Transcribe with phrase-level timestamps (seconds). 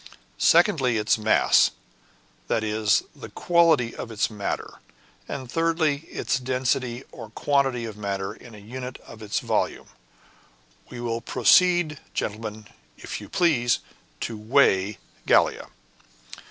[0.39, 1.69] Secondly, its mass,
[2.47, 4.79] that is, the quality of its matter.
[5.27, 9.89] And thirdly, its density or quantity of matter in a unit of its volume.
[10.89, 12.65] We will proceed, gentlemen,
[12.97, 13.77] if you please,
[14.21, 15.67] to weigh Gallia."